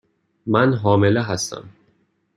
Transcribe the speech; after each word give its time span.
من 0.47 0.73
حامله 0.79 1.21
هستم. 1.31 1.69